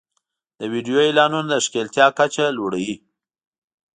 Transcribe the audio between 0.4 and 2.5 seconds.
د ویډیو اعلانونه د ښکېلتیا کچه